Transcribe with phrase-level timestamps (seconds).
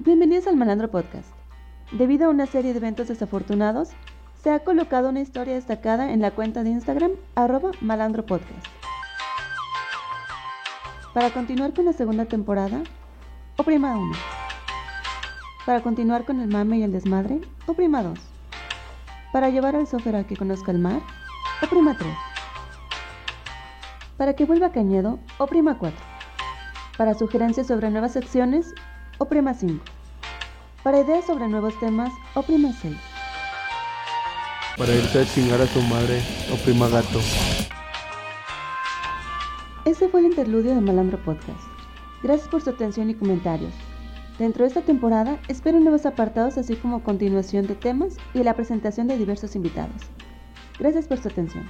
[0.00, 1.28] Bienvenidos al Malandro Podcast.
[1.90, 3.90] Debido a una serie de eventos desafortunados,
[4.40, 8.64] se ha colocado una historia destacada en la cuenta de Instagram arroba Malandro Podcast.
[11.12, 12.80] Para continuar con la segunda temporada,
[13.56, 14.12] oprima 1.
[15.66, 18.20] Para continuar con el mame y el desmadre, oprima 2.
[19.32, 21.02] Para llevar al software a que conozca el mar,
[21.60, 22.08] oprima 3.
[24.16, 25.98] Para que vuelva Cañedo, oprima 4.
[26.96, 28.74] Para sugerencias sobre nuevas secciones,
[29.18, 29.84] oprima 5.
[30.82, 32.96] Para ideas sobre nuevos temas, oprima 6.
[34.76, 36.22] Para irse a chingar a su madre,
[36.52, 37.20] oprima gato.
[39.84, 41.60] Ese fue el interludio de Malandro Podcast.
[42.22, 43.72] Gracias por su atención y comentarios.
[44.38, 49.08] Dentro de esta temporada espero nuevos apartados así como continuación de temas y la presentación
[49.08, 50.02] de diversos invitados.
[50.78, 51.68] Gracias por su atención.